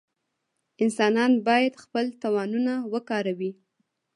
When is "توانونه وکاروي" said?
2.21-3.51